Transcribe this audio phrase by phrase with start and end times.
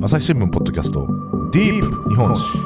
[0.00, 1.06] 朝日新聞ポッドキャスト
[1.52, 2.58] ディープ日本史。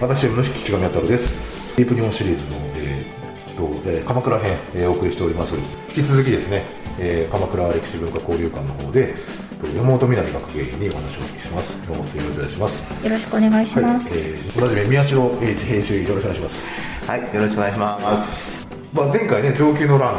[0.00, 1.76] 朝日新聞の菊池上太郎です。
[1.76, 5.56] ディープ日本シリーズの、えーとえー鎌倉編、えーお送りしております。
[5.96, 6.64] 引き続きですね、
[6.98, 9.14] えー鎌倉歴史文化交流館の方で
[9.60, 11.78] と山本みなみ学芸員にお話をお聞きします。
[11.82, 13.04] 山本さんよろしくお願いします。
[13.04, 14.18] よろしくお願いしはい、ます。
[14.18, 17.10] えー、同じめ宮代英一編集員よろしくお願いします。
[17.10, 18.56] はい、よろしくお願いします。
[18.94, 20.14] まあ、前回ね上級の乱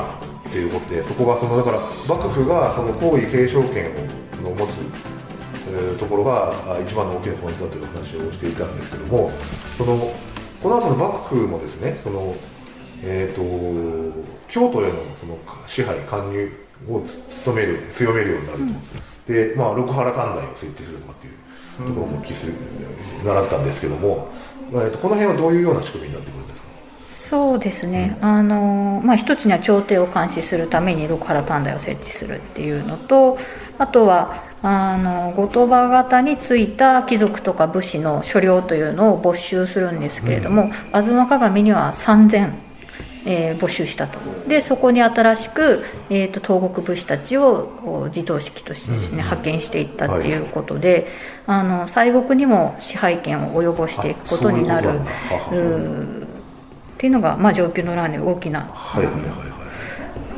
[0.51, 3.91] ということでそこがそのだから幕府がその皇位継承権
[4.43, 4.77] を持つ、
[5.95, 9.31] えーところがあ一番の大きなポイントだという話をしていたんですけども
[9.77, 9.97] その
[10.61, 12.35] この後の幕府もですねその、
[13.01, 13.41] えー、と
[14.49, 16.51] 京都へのその支配勧入
[16.89, 18.59] をつ務める強めるようになる
[19.27, 22.53] と、で、まあ、六原短大を設置するとかっていうところも気する、
[23.23, 24.27] 習ったんですけども、
[24.71, 26.65] えー、とこの辺はどういうような仕組みになってくるんですか？
[27.29, 33.37] そうですね、あのまあ、一つには朝廷を監視するために六原短大を設置するっていうのと
[33.77, 42.51] あとはあの後鳥羽方についた貴族とか武士の所領というのを没収するんですけれども、吾妻鏡には3000、
[43.27, 44.17] えー没収したと。
[44.47, 51.09] でそこに新しく、えー、と東国武士たちをお地頭式としてです、ね派遣していったっていうことで、
[51.45, 55.01] あの西国にも支配権を及ぼしていくことになるっ
[56.97, 59.29] ていうのが、まあ、上級の乱の大きなはいはいはいはい。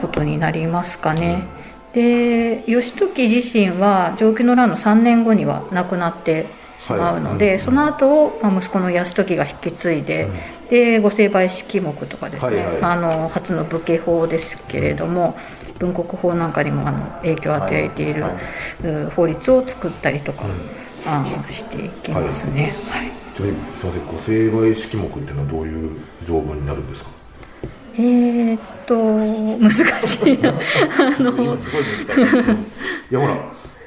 [0.01, 1.55] ことになりますかね。
[1.93, 6.47] で義時自身は上級の乱の3年後には亡くなって
[6.79, 10.27] しまうので、はいうんその後を、まあ、息子の泰時が引き継いで、
[10.69, 12.81] で御成敗式目とかですね、はいはい。
[12.83, 15.35] あの初の武家法ですけれども、
[15.79, 20.45] 文国法なんかにもあの影響を与えている、はいはう法律を作ったりとか、
[21.05, 22.75] あのしていきますね。
[22.89, 23.11] はい。
[23.35, 27.16] ちなみにすみません御成敗式目っていうのはどういう条文になるんですか？
[27.97, 28.95] えーっと
[29.57, 29.71] 難
[30.07, 30.49] しいな。
[31.19, 32.51] あの今すごい難しい。
[33.11, 33.37] いやほら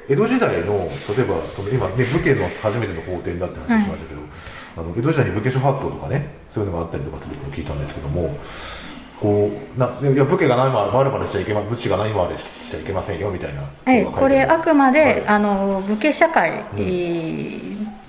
[0.09, 1.35] 江戸時代の例えば
[1.71, 4.21] 今ね武家の初めての法典だって話しましたけど、
[4.77, 8.37] あの江戸時代に武家諸法度とかねそういうのがあったりとかするのを聞いたんですけども
[9.21, 15.27] こうないや武家が何もあるまでしちゃいけま武士が何もあれしちゃいけませんよみたいなはい、これあくまで、はい。
[15.27, 16.63] あの武家社会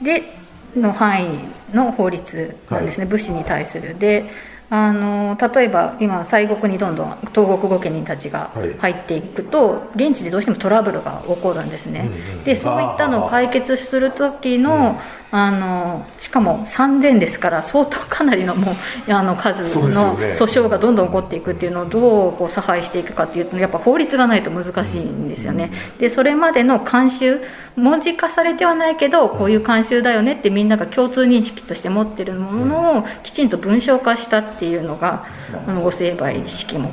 [0.00, 0.41] で
[0.76, 1.38] の範囲
[1.74, 3.98] の法律なんですね、武士に対する。
[3.98, 4.30] で
[4.70, 8.74] あの例えば今西国にどんどん東国御家人たちがはい。
[8.78, 14.98] 入っていくと、現地でどうしてもトラブルが起こるんですね、うんうんでそういったのを解決する時の,、
[15.34, 20.32] あのしかも3000ですから相当かなりのもうあの数のね。
[20.32, 27.40] 訴訟がどんどん起こっていくっていうのをどうこう差配していくかっていうとやっぱ法律がないと難しいんですよね、でそれまでの慣習
[27.76, 35.26] 文字化されてはないけどこういう慣習だよねってみんなが共通認識として持ってるものをきちんと文章化したっていうのが
[35.66, 36.90] あの御成敗式目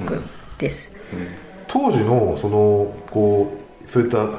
[0.58, 0.94] です、
[1.68, 3.54] 当時のそのこ
[3.86, 4.30] うそういった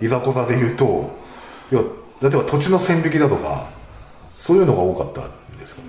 [0.00, 1.18] いざこざで言うと
[1.72, 1.82] いや
[2.20, 3.68] 例えば土地の線引きだとか
[4.38, 5.82] そういうのが多かったんですか？
[5.82, 5.88] ね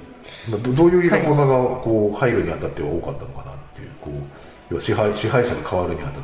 [0.64, 4.14] どどういういざこざがこう入るにあたっては多かったのかなっていうこう
[4.70, 6.20] 要は支配支配者が変わるにあたって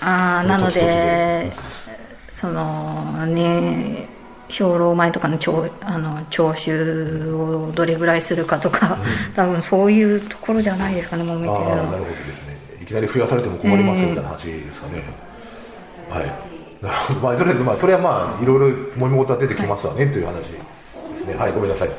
[0.00, 0.80] ああなので。
[0.80, 1.52] で
[2.40, 4.08] そのね
[4.48, 8.98] 兵糧米とかの徴あの徴収をどれぐらいするかとか、
[9.36, 11.68] 多分そういうところじゃないですかねもめてるのは。
[11.68, 12.58] ああなるほどですね。
[12.82, 15.02] いきなり増やされても困りますみたいな話ですかね、
[16.08, 16.49] はい
[16.82, 21.34] なるほどまあとりあえずまあそれはまあいろいろもみ事は出てきますわね、という話ですね。
[21.34, 21.90] はいごめんなさい。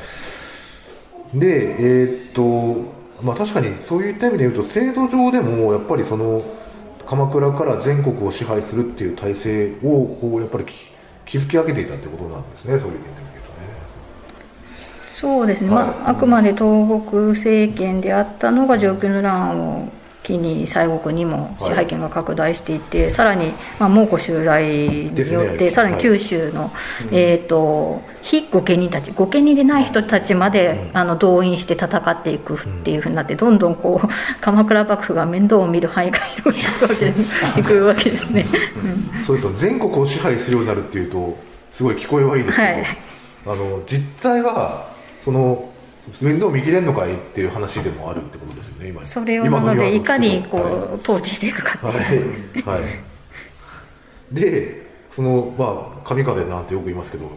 [1.34, 6.44] でえーっとまあ確かにそういった意味で言うと制度上でもやっぱりその
[7.06, 10.74] 鎌倉から全国を支配するっていう体制をこうやっぱりき
[11.26, 14.82] 築き上げていたってことなんですねそういう意味で言うとね。
[15.14, 15.86] そうですね、はい。
[15.86, 19.90] まあ、あくまで東国政権であったのが上級の乱を
[20.24, 25.72] 機に西国にも支配権が拡大していて、さらに、まあ、蒙古襲来によって、ね。
[25.72, 26.72] さらに九州の、
[27.12, 34.08] えー、と非御家人たち御家人でない人たちまで、あの動員して戦っていくっていうふうになってどんどんこう
[34.42, 37.14] 鎌倉幕府が面倒を見る範囲が広いわけで
[37.60, 38.46] いくわけですね。
[39.16, 39.24] うん。
[39.24, 39.54] そうですよ。
[39.58, 41.38] 全国を支配するようになるっていうと
[41.74, 42.98] すごい聞こえはいいですけど、はい。
[43.48, 44.86] あの実態は
[45.24, 45.71] その
[46.22, 49.06] 面倒見きれんのかいっていう話でもあるってことですよね今。
[49.06, 52.82] それを今なのでいかにこはう統治していくかっていうい、はい。
[52.82, 52.92] はい。
[54.32, 57.30] でそのまあ神風なんてよく言いますけど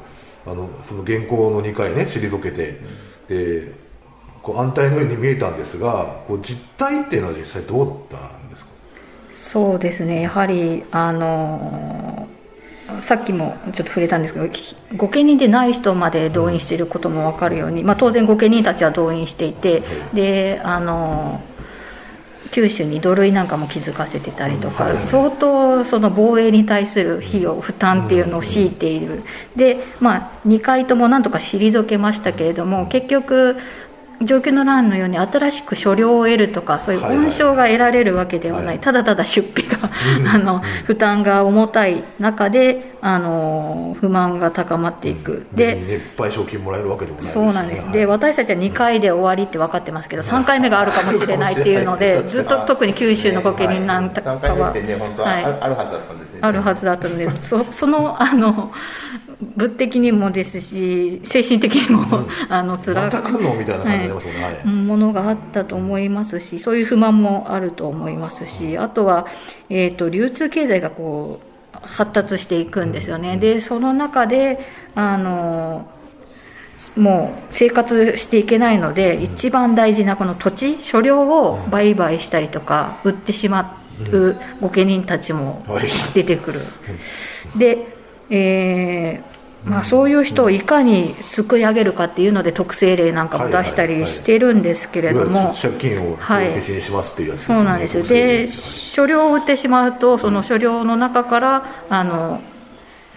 [0.46, 2.80] あのその原稿の2回ね退けて、
[3.28, 3.72] で
[4.42, 8.70] こう安泰のように見えたんですがこう実態っていうのは実際どうだったんですか？
[9.30, 10.22] そうですね。
[10.22, 12.28] やはりあの
[13.00, 19.82] さっきもちょっと触れたんですけどき御家人でない人まで動員していることも分かるように、まあ、当然御家人たちは動員していて
[20.12, 21.40] であの
[22.54, 25.06] 九州に土塁なんかも築かせてたりとか、はい。
[25.08, 29.24] 相当その防衛に対する費用負担っていうのを強いている、
[29.56, 33.56] でまあ2回ともなんとか退けましたけれども結局
[34.24, 37.26] 上級の欄のように新しく所領を得るとかそういうはいはい。
[37.26, 38.78] 恩賞が得られるわけではない、はい。
[38.80, 39.90] ただただ出費が
[40.32, 55.44] あの負担が重たい中であの不満が高まっていく、でね賠償金もらえるわけでもないそうなんです、で私たちは2回で終わりって分かってますけど3回目があるかもしれないっていうのでずっと特に九州の御家人なんか3回目はってね、本当ははい。
[55.44, 56.38] あるはずだったんですね。
[56.40, 58.72] あるはずだったのでそそのあの
[59.54, 62.06] 物的にもですし精神的にも、
[62.48, 63.22] あの辛く。
[63.22, 64.62] ますもんね、はい。
[64.64, 69.26] うんものがあったと思いますしそういう不満もあると思いますしあとは、
[69.68, 74.58] えー、と流通経済がこう発達していくんですよね、でその中で
[74.94, 75.90] あの
[76.96, 83.80] もう生活していけないので、一番大事なこの土地所領を売買したりとか売ってしま
[84.12, 85.88] う御家人たちもはい。
[86.14, 86.60] 出てくる、
[87.56, 87.96] で、
[88.30, 98.02] えーまあ、そういう人をいかに救い上げるかっていうので特性例なんかも出したりしてるんですけれども、借金を帳消しにしますっていうやつですね、そうなんですよ。
[98.04, 102.42] で所領を売ってしまうとその所領の中からあの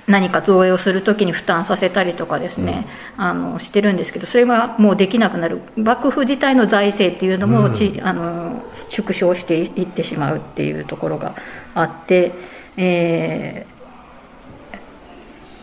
[0.07, 5.61] 何か造営をするときに負担させたりとかですね、あのしてるんですけどそれがもうできなくなる。
[5.75, 11.35] 幕府自体の財政っていうのもち、あの縮小していってしまうっていうところが
[11.75, 12.31] あって、
[12.77, 13.76] えー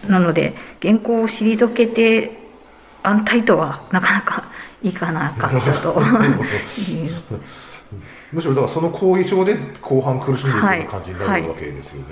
[0.09, 2.37] なので原稿を退けて
[3.03, 4.45] 安泰とはなかなか
[4.83, 6.01] いかなかったと。
[8.33, 12.06] むしろだからその後遺症で後半苦しんでいくような感じになるわけですよね、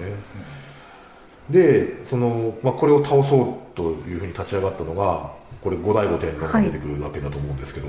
[1.50, 7.88] でその、まあ、これを倒そうというふうに立ち上がったのがこれ後醍醐天皇が出てくるわけだと思うんですけど、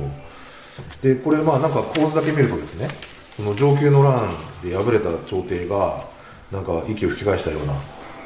[1.01, 2.87] でこれまあなんか構図だけ見るとですね
[3.35, 4.29] その上級の乱
[4.63, 6.03] で敗れた朝廷が
[6.51, 7.73] なんか息を吹き返したような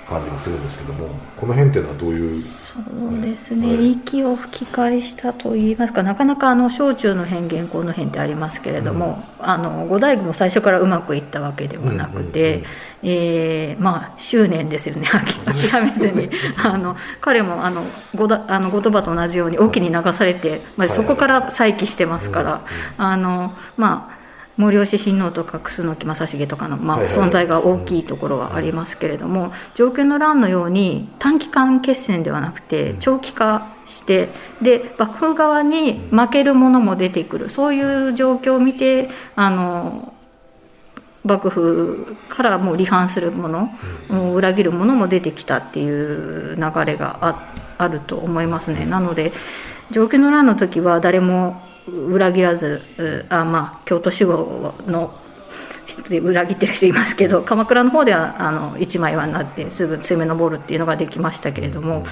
[0.07, 2.41] 感じがするんですけどもこの辺っていうのはどういう？
[2.41, 3.91] そうですね、はい。
[3.91, 12.65] 息を吹き返したといいますかなかなかあの小中の変原稿の変ってありますけれども、あの後醍醐も最初からうまくいったわけではなくて、うんうんうん
[13.03, 15.07] えーまあ執念ですよね。
[15.07, 15.35] 諦
[15.69, 16.29] 諦めずに。
[16.63, 17.83] あの彼もあの
[18.15, 22.61] 後だあの後鳥羽と同じように沖に流されて、まあ、そこから再起してますから、
[22.97, 24.16] あのまあ
[24.57, 34.29] 森吉親王とか楠木正成とかの、まあ、存在が大きいところはありますけれども、上級の乱のように短期間決戦ではなくて長期化して
[34.61, 37.49] で幕府側に負けるものも出てくる。
[37.49, 40.13] そういう状況を見てあの
[41.23, 43.69] 幕府からもう離反するもの、
[44.09, 48.85] もう裏切るものも出てきたっていう流れがああると思いますね。
[48.85, 49.33] なので
[49.91, 55.13] 上級の乱の時は誰も裏切らずうあ、まあ、京都守護の
[56.09, 62.05] で裏切ってる人いますけど鎌倉の方ではあの一枚岩になってすぐ攻め上るっていうのができましたけれども、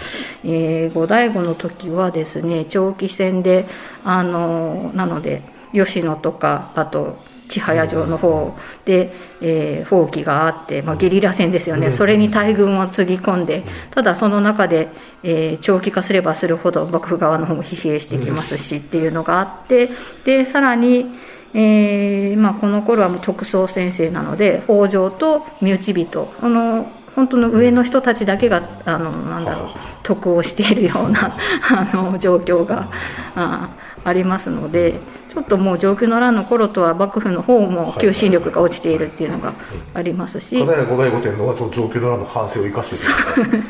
[0.44, 3.68] えー後醍醐の時はですね長期戦で
[4.04, 5.42] あのなので
[5.74, 7.18] 吉野とかあと
[7.48, 14.90] 千早城の方で、えー、放棄があって、まあ、ゲリラ戦ですよね、それに大軍をつぎ込んで、ただその中で、
[15.24, 19.90] えー長期化すればするほど幕府側の方も疲弊してきますしっていうのがあって、
[20.24, 21.06] でさらに、
[21.54, 29.70] えーまあ、この頃はもう特捜先生なので、北条と身内人、この本当の上の人たちだけが、あのなんだろう、
[30.04, 32.90] 得をしているようなあの状況が
[33.36, 33.70] あ
[34.06, 35.00] ありますので、
[35.34, 39.54] ちょっともう上級の乱の頃とは幕府の方も求心力が落ちているっていうのが
[39.94, 43.66] ありますし、片や後醍醐天皇はその上級の乱の反省を生かしてるか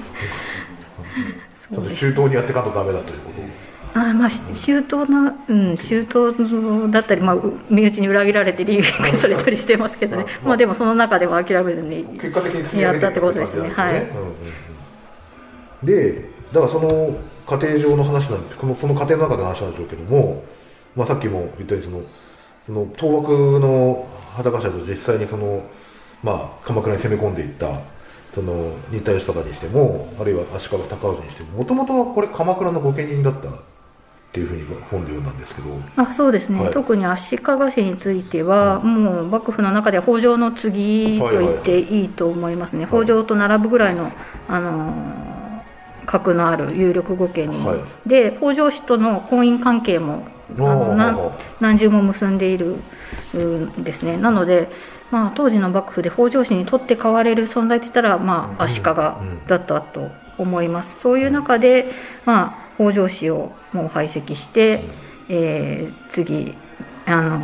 [1.72, 3.66] ちょっと中東にやっていかんとダメだということ。
[3.98, 13.70] あまあ、周到な、うん、周到だったり、まあ、う身内に裏切られて理由がそれぞれしてますけどね、まあ、でもその中でも諦めずに結果的にやったってことですね。
[13.70, 14.06] はい。
[15.86, 17.16] でだからその
[17.48, 18.58] 家庭上の話なんです。
[18.58, 20.44] このその家庭の中での話なんでしょうけども、
[20.96, 22.02] まあ、さっきも言ったようにその
[22.66, 25.64] その倒幕の畑頭と実際にその、
[26.24, 27.82] まあ、鎌倉に攻め込んでいった
[28.34, 33.52] その新田義貞にしてもあるいは足利尊氏にしてももともとはこれ鎌倉の御家人だったっ
[34.34, 35.70] ていうふうに本で読んだんですけど。
[35.96, 36.74] あそうですね、はい。
[36.74, 44.12] 特に足利氏については、もう幕府の中では北条の次と言っていいと思いますね、北条と並ぶぐらいの、
[44.50, 45.25] あのー
[46.06, 47.80] 格のある有力御家人、はい。
[48.08, 52.78] で北条氏との婚姻関係もあの何何重も結んでいる
[53.34, 54.18] うんですね。
[54.18, 54.70] なので、
[55.12, 59.18] まあ、当時の幕府で北条氏にとって代われる存在といったら、まあ、足利だ
[59.56, 61.92] ったと思います、そういう中で、
[62.26, 64.84] まあ、北条氏をもう排斥して、
[65.30, 66.56] えー次
[67.06, 67.40] あの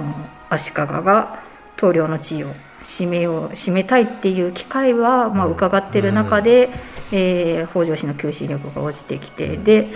[0.50, 1.40] 足利が
[1.78, 2.54] 棟梁の地位を
[2.86, 6.70] 占めよう占めたいっていう機会は、まあ、伺ってる中で、
[7.12, 9.90] えー北条氏の求心力が落ちてきてで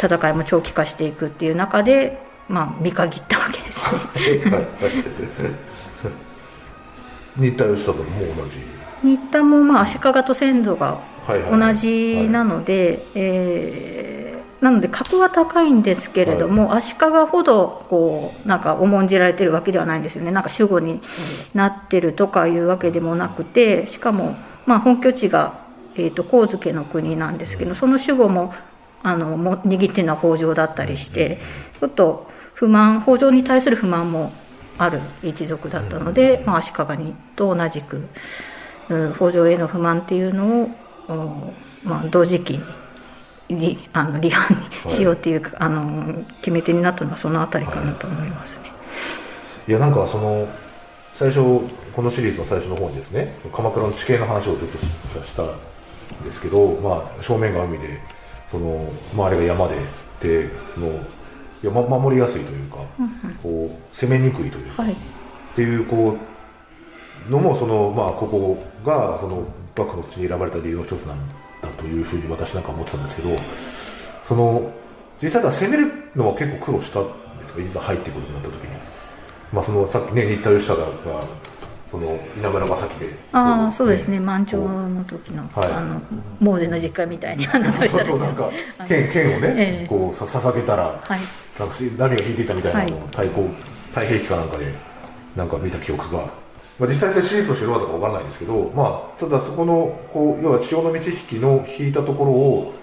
[0.00, 4.50] 戦いも長期化していくっていう中で、まあ、見限ったわけですね。
[4.50, 4.66] はいはい
[7.38, 8.58] 新田義貞も同じ
[9.02, 11.42] 新田もまあ足利と先祖がはい。
[11.42, 11.50] はい。
[11.50, 11.74] はい。
[11.74, 14.21] 同じなので、えー
[14.62, 17.00] なので格は高いんですけれども、足利
[17.30, 20.30] ほどこうなんか重んじられてるわけではないんですよね。
[20.30, 21.02] なんか守護に
[21.52, 25.66] なってるとかいうわけでもなくてしかもまあ本拠地が、
[25.96, 28.54] えー、と神漬の国なんですけどその守護も
[29.02, 31.40] あのも握ってるのは北条だったりして
[31.80, 34.32] ちょっと不満北条に対する不満も
[34.78, 37.96] ある一族だったので、まあ、足利にと同じく。
[38.88, 40.70] うん北条への不満っていうのを、
[41.08, 41.52] お
[41.84, 42.81] まあ、同時期に
[43.52, 44.56] りあの離反
[44.86, 48.70] にしようっていうか、あの決め手になったのはそのあたりかなと思いますね。
[49.68, 49.72] い。
[49.72, 50.48] やなんかその
[51.18, 51.40] 最初
[51.94, 58.00] このシリーズの最初の方にですね鎌倉の地形の話をちょっとしたんですけど、まあ、正面が海で
[58.50, 59.76] その周りが山で
[60.20, 62.78] でそのいや、ま、守りやすいというか、
[63.42, 64.92] こう攻めにくいというか、はい。
[64.92, 64.96] っ
[65.54, 66.16] ていうこ
[67.28, 69.44] うのもその、まあ、ここがその
[69.76, 71.18] 幕府の口に選ばれた理由の一つなん
[71.62, 73.38] だというふうに私なんか思ってたんですけど
[74.22, 74.70] その
[75.22, 77.10] 実際は攻めるのは結構苦労したんで
[77.48, 77.60] すか？
[77.62, 78.76] いざ入ってくるとなった時に、
[79.52, 81.24] まあ、そのさっきね新田義貞が
[81.90, 84.16] その稲村ヶ崎でああそうですね。
[84.16, 85.72] こ満潮の時の,、はい。
[85.72, 86.00] あの
[86.40, 88.50] モーゼの実家みたいに話をしたそうなんか
[88.88, 89.86] 剣剣をね、ええ。
[89.86, 91.20] こうさ捧げたら、はい。
[91.58, 93.08] なんか波が引いていたみたいなのをはい。
[93.10, 93.48] 太鼓
[93.90, 94.72] 太平記かなんかで
[95.36, 96.30] なんか見た記憶が、
[96.78, 102.74] まあ、実際にシリーズとしてどうだったかわからないんですけど、まあ、ただそこのこう要は潮の満ち引きの引いたところを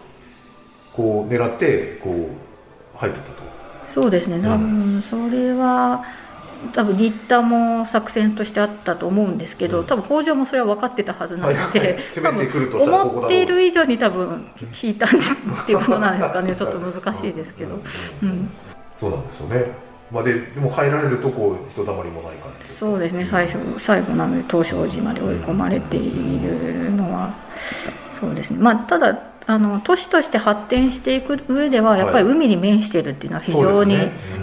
[0.94, 3.44] こう狙ってこう入っていったと。
[3.88, 4.40] そうですね。
[4.42, 6.06] 多分それは
[6.74, 12.04] 多分新田も作戦としてあったと思うんですけど、多分北条もそれは分かってたはずなので、はいはい。
[12.14, 14.46] てこ思っている以上に多分
[14.82, 15.10] 引いたっ
[15.66, 16.56] ていうことなんですかね。
[16.56, 17.80] ちょっと難しいですけど、
[18.24, 18.52] うん、
[18.98, 19.72] そうなんですよね、
[20.12, 23.26] まあ、ででも入られるとこう人だまりもない感じでそうですね。
[23.26, 27.34] 最初最後なので東照寺まで追い込まれているのは
[28.20, 28.58] そうですね。
[28.60, 33.98] まあただあの都市として発展していく上ではやっぱり海に面してるっていうのは非常に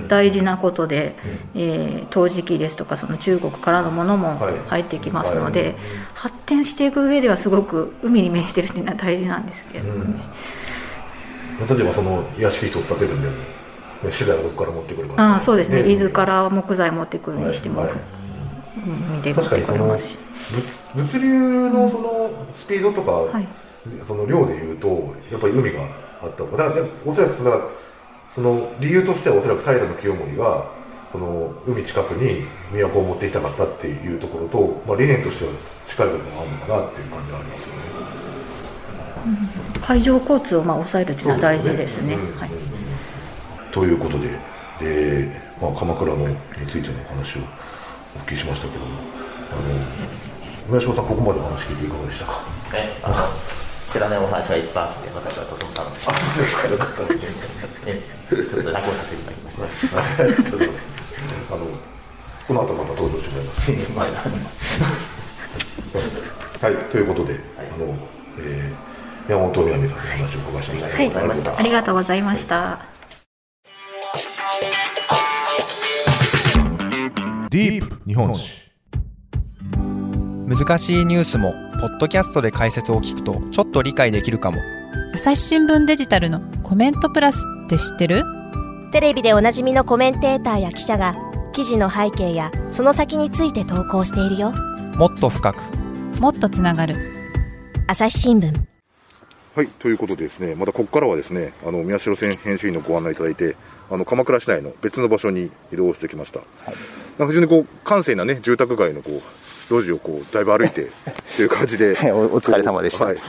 [0.09, 1.15] 大事なことで、
[1.55, 4.55] えー陶磁器ですとかその中国からのものもはい。
[4.69, 5.75] 入ってきますので、はい。
[6.15, 10.21] 発展していく上ではすごく海に面してるっていうのは大事なんですけれどもね、
[11.69, 13.56] 例えばその屋敷一つ建てるんでも、ね、
[14.11, 15.81] 資材はどこから持ってくるかああそうですね。
[15.91, 17.91] 伊豆らから木材持ってくるにしても、はい。
[17.91, 17.99] はい
[18.87, 19.87] 海で持って確かにその。
[19.87, 20.01] 物
[20.95, 23.47] 物流のそのスピードとか、はい。
[24.07, 25.81] その量でいうとやっぱり海が
[26.21, 27.71] あっただからおそらくその
[28.35, 30.69] その理由としてはおそらく平清盛が
[31.11, 35.53] その海近くに都を持っていきたかったっていうところと、まあ、理念としては
[35.87, 37.81] 近い部分があるのかなっていう感じがありますよね。
[39.81, 42.15] 海上交通をまあ抑えるっていうのは大事ですね。
[42.15, 42.39] うん。
[42.39, 42.51] はい。
[43.77, 44.31] ということで
[44.81, 45.29] で、
[45.61, 46.35] まあ、鎌倉のに
[46.67, 47.41] ついてのお話を
[48.17, 48.97] お聞きしましたけども
[49.53, 49.61] あの
[50.71, 52.41] 村島さんここまでお話聞いていかがでしたか？
[52.73, 53.17] ね、あの
[53.93, 56.69] 知らないお話がいっぱいあって私はとても楽しあそうですか。
[56.73, 57.29] よかったですい
[57.85, 59.67] ねちょっと落語させていただきました。
[61.55, 61.69] あの
[62.49, 63.93] この後また登場してもらいます。
[63.93, 64.07] まあ
[66.65, 67.95] はい、ということで、あの、
[68.39, 70.97] えー、山本みなみさんのお話をお伺いしました。
[70.97, 72.96] はいありがとうございましたありがとうござい
[77.57, 78.71] ディープ日本史。
[80.47, 84.59] 難しいニュースもポッドキャストで解説を聞くとちょっと理解できるかも。
[85.15, 88.25] 朝日新聞デジタルのコメントプラスって知ってる？
[88.93, 91.17] テレビでおなじみのコメンテーターや記者が
[91.55, 94.53] 記事の背景やその先について投稿しているよ。
[94.99, 95.63] もっと深く。
[96.21, 96.97] もっとつながる。
[97.89, 98.53] 朝日新聞。
[99.55, 103.57] はい、ということでですね、またここからはですね、あの宮代編集員のご案内いただいて、
[103.91, 106.41] あの鎌倉市内の別の場所に移動してきました。
[107.19, 110.91] なんか非常にこう閑静なね住宅街のこう路地をこうだいぶ歩いて っ
[111.37, 113.07] ていう感じで、はいおお疲れ様でした。
[113.07, 113.21] はい、で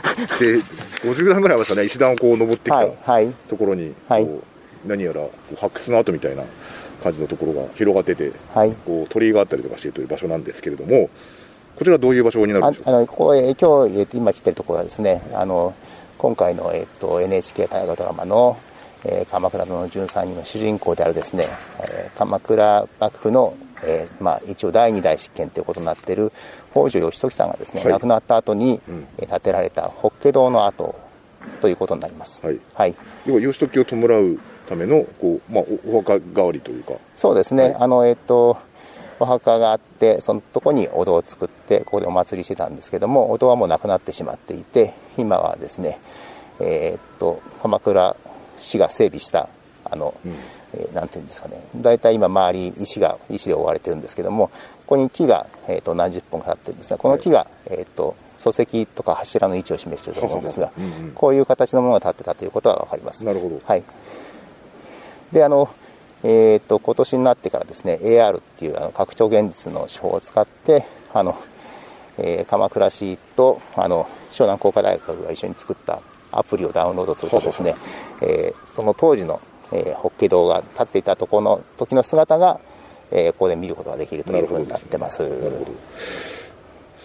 [1.03, 3.33] 50段ぐらいましたね石段をこう登ってきたはいはい。
[3.49, 4.27] ところに、はい。
[4.85, 6.43] 何やらこう発掘の跡みたいな
[7.03, 8.73] 感じのところが広がってて、はい。
[8.85, 11.09] こう鳥居があったりとかしているという場所なんですけれども
[11.75, 12.85] こちらはどういう場所になるんでしょう？
[12.85, 15.73] かああのここへ今日、えーと今来てるところはですねあの
[16.17, 18.57] 今回の、えー、と NHK 大河ドラマの、
[19.05, 21.45] えー鎌倉殿の13人の主人公であるですね、
[21.81, 26.31] えー鎌倉幕府の、えーまあ、一応第二代執権ということになっている
[26.71, 27.93] 北条義時さんがですね、はい。
[27.93, 29.07] 亡くなった後に、うん。
[29.19, 30.95] えー建てられた法華堂の跡
[31.61, 32.45] ということになります。
[32.45, 32.59] はい。
[32.73, 32.95] はい。
[33.25, 36.93] 要は義時を弔うためのこう、まあ、おお墓代わりというか。
[37.15, 37.75] そうですね、はい。
[37.75, 38.57] あのえっと
[39.19, 45.99] お墓があってそのとこにお堂を作ってここでお祭りしてたんですけどもお堂はもうなくなってしまっていて今はですね
[46.59, 48.15] えーっと鎌倉
[48.57, 49.49] 市が整備した
[49.85, 50.13] あの、
[50.73, 51.63] えーなんていうんですかね。
[51.77, 54.53] 大体今周り石が石で覆われてるんですけどもこ
[54.87, 61.11] こに木が、えーっと何十本か立ってるんですがこの木が、えーっと礎石とか柱の位置を示していると思うんですが、 うんうん。
[61.13, 63.25] こういう形のものが立ってたということは分かります。
[63.25, 63.59] なるほど。
[63.65, 63.83] はい。
[65.31, 65.69] で、あの、
[66.23, 71.35] えっ、と、今年になってからですね、AR っていうあの拡張現実の手法を使って、あの、
[72.17, 76.01] えー鎌倉市と、あの、湘南工科大学が一緒に作った
[76.37, 77.75] アプリをダウンロードするとですね、
[78.21, 79.41] えーその当時の、
[79.71, 82.59] えー、法華堂が立っていたところの時の姿が、
[83.11, 85.23] えーここで見ることができるというふうになってます。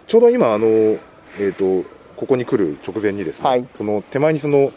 [0.07, 3.67] ちょうど今あの、えー、とここに来る直前にですね、はい。
[3.77, 4.71] その手前にその、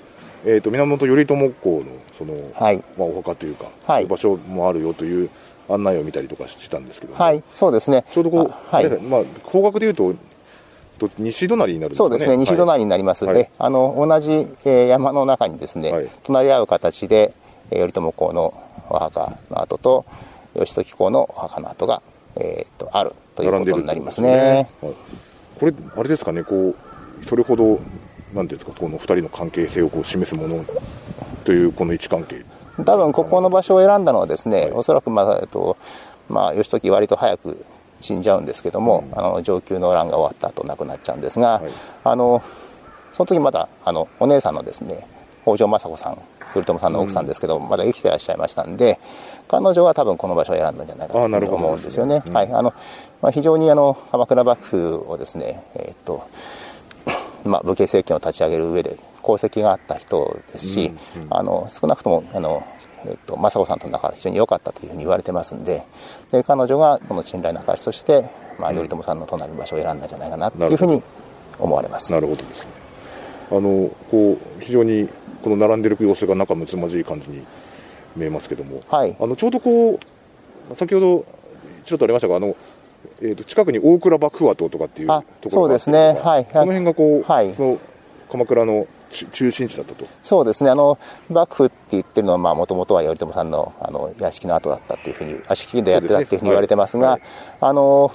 [0.45, 1.85] えー、と源頼朝公の
[2.17, 2.77] その、はい。
[2.97, 4.05] まあ、お墓というか、はい。
[4.05, 5.29] 場所もあるよという
[5.69, 8.05] 案内を見たりとかしたんですけども、はい、そうですね。
[8.13, 8.89] ちょうどこう、あはい。
[9.01, 10.13] まあ、方角でいうと
[10.95, 12.09] と西隣になるんですかね。
[12.09, 13.25] そうですね、西隣になります。
[13.25, 13.35] はい。
[13.35, 16.09] で、あの同じ、えー山の中にですね、はい。
[16.23, 17.33] 隣り合う形で、
[17.71, 18.53] えー頼朝公の
[18.89, 20.05] お墓の跡と
[20.55, 22.01] 義時公のお墓の跡が、
[22.35, 24.69] えー、とあるということになりますね。
[24.81, 24.93] はい。
[25.59, 26.75] これ、あれですかね、こ
[27.21, 27.79] うそれほど、
[28.33, 30.63] なんていうんですか、この2人の関係性をこう示すもの
[31.43, 32.43] という、この位置関係、
[32.83, 35.77] 多分ここの場所を選んだのはですね、おそらく、まあえっと
[36.27, 37.65] まあ、義時割と早く
[38.05, 41.71] 死んじゃうんですけども、あの上級の乱が終わった後亡くなっちゃうんですが、はい。
[42.03, 42.41] あの
[43.11, 45.07] その時まだあのお姉さんのですね
[45.43, 46.17] 北条政子さん
[46.53, 48.97] 頼朝さんの奥さんですけど、まだ生きてらっしゃいましたんで
[49.49, 52.23] 彼女は多分この場所を選んだんじゃないかと思うんですよね。
[52.25, 52.33] うん。
[52.33, 52.51] はい。
[52.51, 52.73] あの
[53.21, 56.27] まあ、非常にあの鎌倉幕府をですね、えーっと
[57.43, 60.91] まあ、武家政権を立ち上げる上で功績があった人ですし、
[61.31, 62.63] あの少なくともあの、
[63.07, 65.83] えっと政子さんとの仲が非常に良かったというふうに言われてますんで
[66.31, 68.29] で彼女がその信頼の証として、
[68.59, 71.01] まあ、頼朝さんの隣の場所を選んだんじゃないかなというふうに
[71.59, 72.11] 思われます。
[72.11, 72.67] なるほどですね。
[73.51, 75.09] あのこう非常に
[75.43, 77.45] この並んでる様子が仲睦まじい感じに
[78.15, 79.15] 見えますけども、はい。
[79.19, 79.99] あのちょうどこ
[80.71, 81.25] う先ほど
[81.85, 82.55] ちょっとありましたがあの、
[83.21, 86.19] えー、と近くに大倉幕府跡とかっていうあところがそうですね。
[86.23, 86.45] はい。
[86.45, 87.53] この辺がこう、はい。
[87.53, 87.79] その
[88.31, 90.05] 鎌倉の中中心地だったと。
[90.21, 90.69] そうですね。
[90.69, 90.99] あの
[91.29, 97.21] 幕府って言ってるのはもともとは頼朝さんのあの屋敷の跡だったっていうふうに屋敷でやってたっていうふうに言われてますがはい。
[97.61, 98.11] あの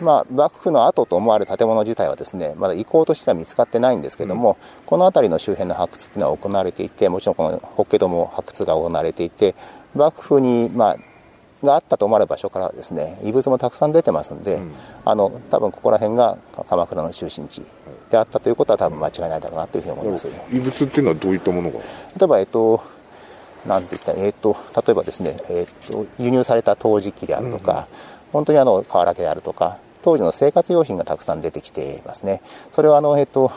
[0.00, 9.56] まあ、幕府の跡と思われる建物自体はですねまだ遺構としては見つかってないんですけども、この辺りの周辺の発掘っていうのは行われていてもちろんこの法華堂も発掘が行われていて
[9.96, 10.96] 幕府に、まあ、
[11.62, 14.60] があったと思われる場所からはですね遺物もたくさん出てますんで、
[15.04, 17.62] あの多分ここら辺が鎌倉の中心地
[18.10, 20.28] であったということは多分間違いないだろうなというふうに思います。
[20.52, 21.78] 遺物っていうのはどういったものが？
[21.78, 21.84] 例
[22.22, 22.82] えば、えっと、
[23.66, 27.88] なんて言ったら、えっと、例えばですね、えっと、輸入された陶磁器であるとか、
[28.32, 32.40] 本当にあの瓦家であるとか、当時の生活用品がたくさん出てきていますね。
[32.70, 33.50] それはあの、えっと、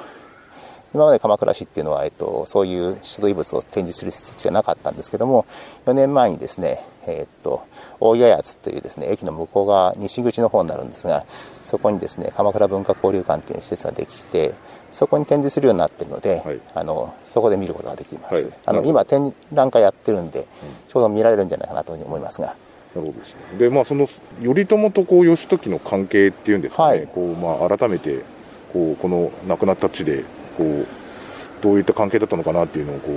[0.93, 5.45] 今まで鎌倉市っていうのは、えっと、そういう出土遺物を展示する施設じゃなかったんですけども、
[5.85, 7.63] 4年前にですね、えっと、
[7.99, 11.25] 大谷谷津というですね、駅の向こう側、西口の方になるんですが、
[11.63, 14.53] そこにですね、鎌倉文化交流館という施設ができて、
[14.91, 18.45] そこに展示するようになっているので、はいあのそこで見ることができます。
[18.45, 20.47] はいあの今展覧会やってるんで、
[20.87, 22.53] ちょうど見られるんじゃないかなと思いますが、な
[22.95, 23.57] るほどですね。
[23.57, 24.07] で、まあ、その
[24.41, 28.19] 頼朝とこう義時の関係っていうんですかね、はいこうまあ、改めて
[28.73, 30.23] こうこの亡くなった地で
[30.57, 30.87] こう
[31.61, 33.11] どういった関係だったのかなっていうのをこ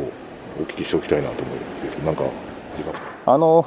[0.61, 2.27] うお聞きしておきたいなと思うんですけど、なんかあ
[2.79, 3.04] りますか？
[3.27, 3.67] あの、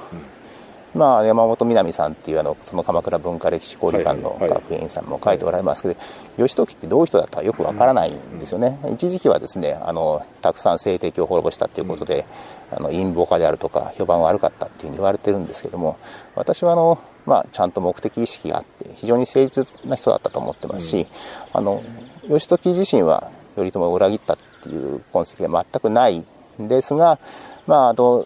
[0.95, 5.95] まあ、山本みなみさんっていうあのその鎌倉文化歴史交流館の学芸員さんも書いておられますけど、
[6.37, 12.25] 義時ってどういう人だったかよくわからないんですよね、一時期はですねあのたくさん性的を滅ぼしたということで、
[12.71, 15.97] あの陰謀家であるとか評判悪かったっていうふうに言われてるんですけども
[16.35, 21.07] 私はあの、まあ、ちゃんと目的意識があって非常に誠実な人だったと思ってますし、
[21.53, 21.81] あの
[22.29, 26.25] 義時自身は頼朝を裏切ったっていう痕跡は全くない
[26.61, 27.19] んですが、
[27.67, 28.25] まああの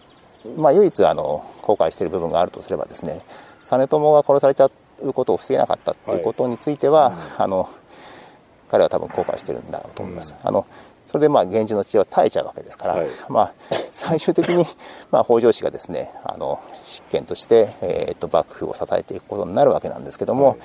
[0.56, 3.22] まあ、唯一あの後悔している部分があるとすればですね
[3.62, 4.70] 実朝が殺されちゃ
[5.02, 7.68] うことを防げなかったということについては、あの
[8.70, 10.36] 彼は多分後悔してるんだろうと思います。
[10.42, 10.66] あの
[11.06, 13.08] それでまあ源氏の知恵は絶えちゃうわけですから、はい。
[13.28, 13.52] まあ、
[13.90, 14.64] 最終的に、
[15.10, 20.56] まあ、北条氏がですねあの執権として、えー、と幕府を支えていくことになるわけなんですけども、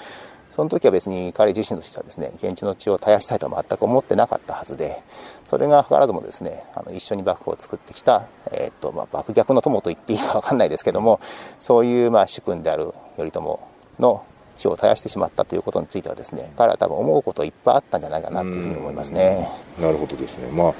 [0.57, 5.03] その時は別に彼自身としてはですね源氏の血を絶やしたいとは全く思ってなかったはずで
[5.45, 11.19] それが図らずもですねあの一緒に幕府を作ってきた、えーとまあ、幕逆の友と言っていいか分かんないですけども
[11.59, 13.59] そういうまあ主君である頼朝
[13.99, 19.47] の血を絶やしてしまったということについてはですね彼は多分思うこといっぱいあったんじゃないかなというふうに思いますね。
[19.79, 20.49] なるほどですね。
[20.51, 20.73] まあ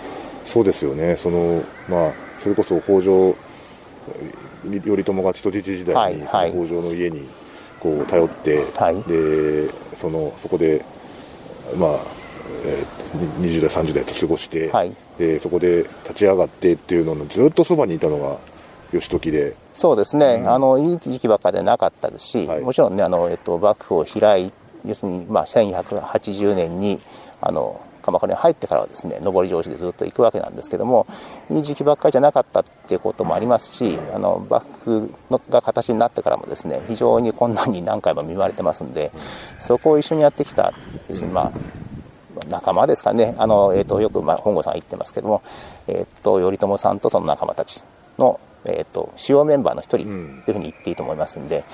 [0.43, 1.17] そうですよね。
[1.17, 2.11] そのまあ
[2.41, 3.35] それこそ北条
[4.63, 7.29] 頼朝が人質時代に、はいはい北条の家に
[7.79, 9.01] こう頼って、はい。
[9.03, 10.83] でそのそこで、
[11.77, 11.89] まあ
[12.65, 12.97] えー
[13.39, 14.93] 20代30代と過ごして、はい。
[15.17, 18.37] でそこで立ち上がってっていうののずっとそばにいたのが
[18.91, 19.55] 義時で。
[19.73, 22.61] そうですね、あのいい時期ばっかりでなかったですし、はい。
[22.61, 24.51] もちろんねあの、えっと、幕府を開い
[24.85, 27.01] 要するに、まあ、1180年に
[27.41, 31.05] あの鎌倉に入ってからはですね上り調子でずっと行くわけなんですけども
[31.49, 39.11] いい時期ばっかりじゃなかったっていうこともありますしあの幕府のが形になってからもですね非常に困難に何回も見舞われてますんで
[39.59, 40.73] そこを一緒にやってきた
[41.09, 41.51] 要するにまあ
[42.49, 45.41] 仲間ですかね、あのえー、とよく、まあ、本郷さんが言ってますけども、
[45.87, 47.83] えー、と頼朝さんとその仲間たち
[48.17, 51.65] の、えー、と主要メンバーの一人というふうに言っていいと思いますんで、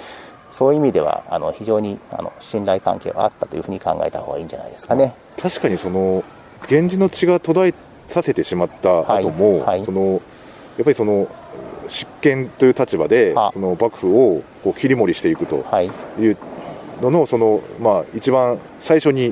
[0.53, 5.15] そういう意味ではあの非常にあの信頼関係があったというふうに考えた方がいいんじゃないですかね。
[5.41, 6.23] 確かにその
[6.69, 7.75] 源氏の血が途絶
[8.09, 9.65] えさせてしまった後も、はい。
[9.65, 9.85] はい。
[9.85, 10.21] その
[10.77, 11.27] やっぱりその
[11.87, 13.51] 執権という立場では。
[13.51, 15.87] その幕府をこう切り盛りしていくとはい。
[16.19, 16.37] いう
[17.01, 19.29] ののその、まあ、一番最初に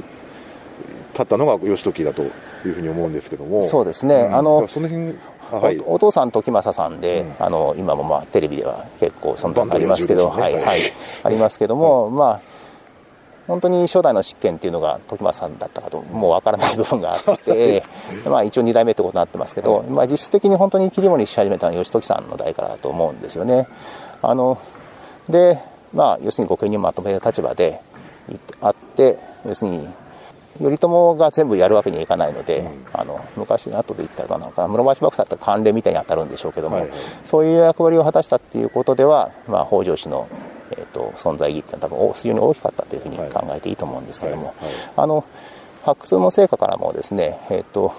[1.14, 2.28] 立ったのが義時だとい
[2.66, 3.68] うふうに思うんですけども。
[3.68, 4.24] そうですね。
[4.28, 4.36] ん。
[4.36, 5.14] あのその辺あ
[5.52, 5.80] はい。
[5.80, 10.82] おお父さん時政さんで、あの今もまあテレビでは結構存在ありますけど、バンドではいはい。
[11.24, 12.42] ありますけども、まあ
[13.48, 17.84] 本当に初代の執権っていうのが時政さんだったかともうわからない部分があって
[18.26, 23.68] まあ一応2代目ってことになってますけど、まあ、実質的に本当に切り盛りし始めたのは義時さんの代からだと思うんですよね。
[24.22, 24.58] あの
[25.28, 25.60] で
[25.94, 27.82] まあ要するに御家人をまとめる立場で
[28.30, 29.90] いあって要するに
[30.62, 36.98] 頼朝が全部やるわけにはいかないので、あの昔後で言ったらなのかな室町幕府だったら関連みたいに当たるんでしょうけども、はいはい。
[37.24, 40.28] そういう役割を果たしたっていうことでは、まあ、北条氏の、
[40.72, 44.74] えー、と存在意義っていうのは多分非常に大きかったというふうに考えていいと思うんですけども、はいはい。
[44.98, 45.26] あの
[45.84, 47.94] 発掘の成果からもですね、えー、と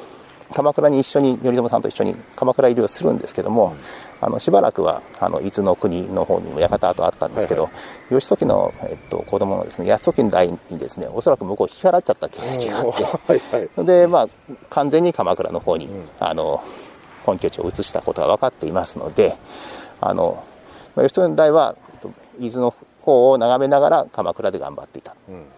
[0.54, 3.74] 鎌倉に一緒に頼朝さんと一緒に鎌倉入りをするんですけども、
[4.24, 7.70] あのしばらくはあの伊豆の国の方にも館跡あったんですけど、
[8.08, 13.02] 義時の、えっと、子供のですね泰時の代にですねおそらく向こう引き払っちゃった形跡があって。
[13.02, 13.84] はいはい。
[13.84, 14.28] でまあ
[14.70, 15.88] 完全に鎌倉の方に、
[16.20, 16.62] あの
[17.26, 19.36] 本拠地を移したことが分かっていますので
[20.00, 20.44] あの、
[20.94, 25.12] まあ、義時の代はえっと伊豆の方を眺めながら鎌倉で頑張っていた。
[25.12, 25.14] っ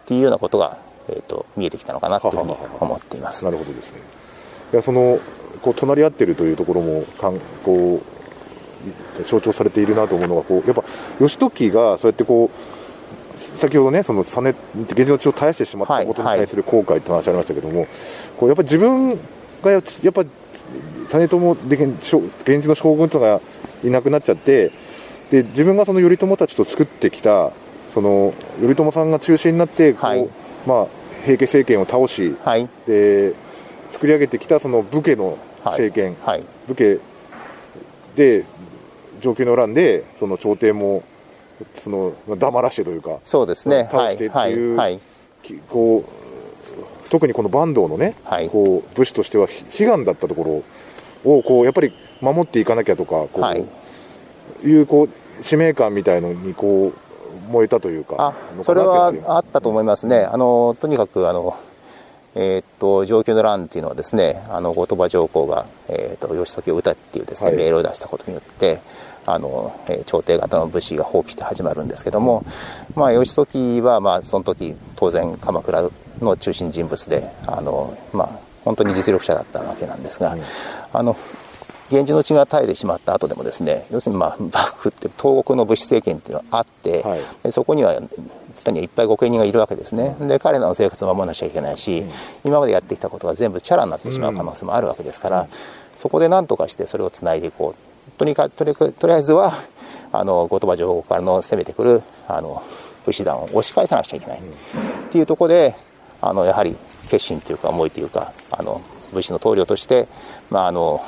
[0.06, 0.78] ていうようなことが、
[1.10, 3.44] えっと見えてきたのかなというふうに思っています。
[3.44, 3.50] な。
[3.50, 3.98] るほどですね。
[4.72, 5.18] いやその
[5.60, 8.13] こう隣り合ってるというところもかんこう
[9.24, 10.84] 象徴されているなと思うのがこうやっぱ
[11.20, 17.86] 義時がそうやってこう先ほどねその実源氏の血を絶やしてしまったことに対する後悔って話ありましたけども、
[18.36, 19.10] こうやっぱ自分
[19.62, 20.24] がややっぱ
[21.12, 23.40] 実朝で源氏の将軍とかが
[23.84, 24.72] いなくなっちゃって
[25.30, 27.52] で自分がその頼朝たちと作ってきた
[27.92, 30.28] その頼朝さんが中心になってこう、はい。
[30.66, 30.86] まあ、
[31.24, 32.68] 平家政権を倒し、はい。
[32.86, 33.34] で
[33.92, 36.44] 作り上げてきたその武家の政権、はい。
[36.66, 36.98] 武家
[38.16, 38.44] で
[39.24, 41.02] 承久の乱でその朝廷も
[41.82, 43.88] その黙らしてというかそうですね。
[43.90, 45.00] 倒してってはいう、はい。
[45.42, 48.50] きこう特にこの坂東のね、はい。
[48.50, 50.64] こう武士としてはひ悲願だったとこ
[51.24, 53.66] ろをこうやっぱり守っていかなきゃとかこう、はい。
[54.64, 56.92] い、うこう使命感みたいのにこ
[57.48, 60.34] う燃えたというかあそれはあったと思いますね、うん。
[60.34, 61.56] あのとにかくあの、
[62.34, 67.56] えーっと承久の乱っていうのはですねあの後鳥羽上皇が、えーっと義時を討たっていうですね、はい。
[67.58, 68.80] 命令を出したことによって
[69.26, 72.44] あの、えー朝廷方の武士が放棄して始まるんですけども、
[72.94, 80.36] まあ、義時は、まあ、その時当然鎌倉の中心人物であの、まあ、本当に実力者だったわけなんですが、
[80.92, 81.16] あの
[81.90, 87.20] 源氏の血が絶えてしまった後でもですね要するにまあ幕府って東国の武士政権っていうのがあって、はい。
[87.42, 88.00] でそこには
[88.56, 90.16] 下にはいっぱい御家人がいるわけですね。
[90.20, 92.04] で彼らの生活を守らなきゃいけないし、
[92.44, 95.48] 今までやってきたことが全部チャラになってしまう可能性もあるわけですから、
[95.96, 99.52] そこで何とかしてそれをつないでいこうとにかくとりとりあえずは
[100.12, 102.62] あの後鳥羽上皇からの攻めてくるあの
[103.04, 104.42] 武士団を押し返さなくちゃいけない、っ
[105.10, 105.74] ていうところで
[106.20, 106.74] あのやはり
[107.10, 108.80] 決心というか思いというかあの
[109.12, 110.08] 武士の棟梁として、
[110.50, 111.00] まあ、あの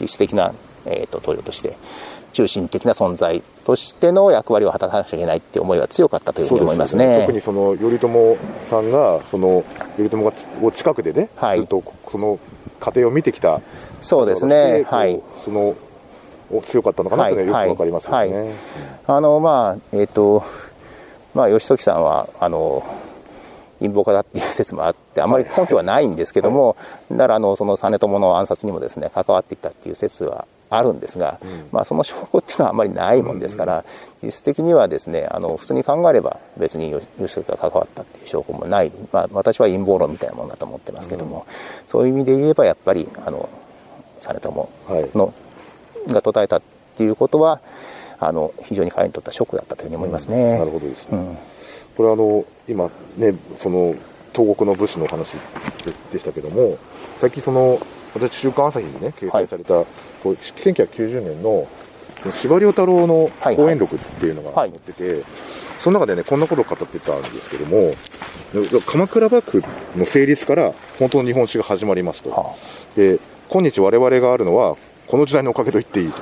[0.00, 0.52] 立質的な、
[0.86, 1.76] えー、と棟梁として
[2.32, 7.20] 中心的な存在としての役割を果たさなくちゃいけないっていう思いが強かったというふうに思いますね。
[7.22, 8.36] 特にその頼朝
[8.68, 9.64] さんがその
[9.96, 10.32] 頼朝が
[10.62, 11.58] を近くでね、はい。
[11.58, 12.38] ずっとその
[12.78, 13.60] 過程を見てきた。
[14.00, 14.84] そうですね。
[14.88, 15.20] はい。
[15.44, 15.76] そのお
[16.66, 17.28] 強かったのかな？
[17.28, 18.32] というのはよくわかりますよね、はい。
[18.32, 18.54] はい
[19.06, 20.44] あのまあえっ、と
[21.34, 22.82] まあ義時さんはあの
[23.78, 26.76] 陰謀家だっていう説もあってあまり根拠はないんですけども、
[27.10, 31.40] だからあのその実朝の暗殺にもですね関わっていったっていう説はあるんですが、
[31.72, 33.84] まあ、その証拠っていうのはあまりないもんですから、
[34.22, 37.02] 実質的にはですねあの普通に考えれば別に義
[37.34, 41.46] 時が関わったっていう証拠もない、まあ、私は陰謀論みたいなものだと思ってますけども、
[41.86, 43.48] そういう意味で言えばやっぱりあの
[44.20, 45.34] 実朝の、
[46.08, 46.62] が途絶えたっ
[46.96, 47.60] ていうことは
[48.18, 50.58] あの非常に彼にとってはショックだったというふうに思いますね。
[50.58, 51.18] なるほどですね。
[51.18, 51.38] うん。
[51.96, 53.94] これあの今ねその
[54.32, 55.38] 東国の武士の話で
[56.12, 56.78] でしたけども
[57.20, 57.78] 最近その
[58.14, 59.86] 私週刊朝日にね掲載された、こ
[60.24, 61.66] う1990年の
[62.32, 64.70] 司馬遼太郎のはい講演録っていうのがはい。
[64.70, 65.22] 載ってて、
[65.78, 67.94] その中でねこんなことを語ってたんですけども
[68.86, 72.54] 鎌倉幕府の成立から本当の日本史が始まりますと、は
[72.94, 74.76] で今日我々があるのは
[75.10, 76.18] この時代のおかげと言っていいと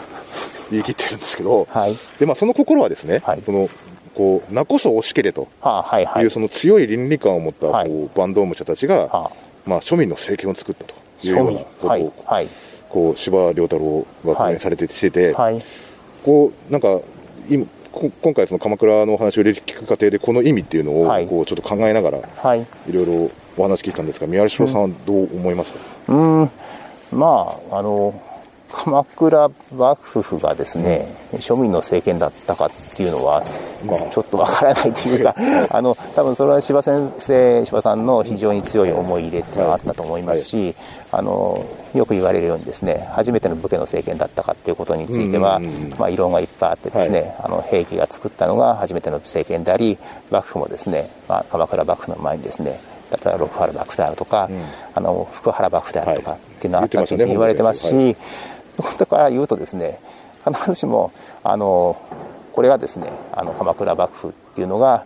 [0.71, 1.99] 言い切ってるんですけど、はい。
[2.19, 3.43] でまあ、その心はですね、はい。
[3.43, 3.69] その
[4.15, 6.23] こう名こそ押し切れといはい。
[6.23, 9.31] いうその強い倫理観を持ったこう、はいバンド武者たちが、は
[9.67, 12.13] まあ、庶民の政権を作ったというようなことを、はい。
[12.25, 12.49] はい。
[12.89, 15.35] こう司馬遼太郎が講演されてして
[16.25, 17.01] こうなんか
[17.51, 21.27] 今こ今回その鎌倉のお話を聞く過程でこの意味っていうのをはい。
[21.27, 22.67] こうちょっと考えながらはい。
[22.89, 26.51] いろいろお話聞いたんですが宮代さんはどう思いますか、うーん。
[27.13, 28.19] まああの
[28.71, 33.43] 鎌倉幕府がですね庶民の政権だったかっていうのは
[33.87, 35.35] まあちょっとわからないというか
[35.71, 40.75] あの多分それは柴先生柴さんの非常に強い思い入れっていうのがあったと思いますし、
[41.11, 45.61] あのよく言われるようにですね初めての武家の政権だったかっていうことについては、
[45.99, 49.99] まあ、異論がいっぱいあってですね、あの平家が作ったのが初めての政権であり
[50.31, 52.79] 幕府もですね、まあ、鎌倉幕府の前にですね
[53.11, 54.51] 例えば六原幕府であるとか、
[54.95, 58.17] あの福原幕府であるとかはいっていうのがあったと言われてますし、
[58.83, 60.01] 本だから言うとですね
[60.45, 61.13] 必ずしも
[61.45, 61.97] あの
[62.53, 65.05] これがですねあの鎌倉幕府っていうのが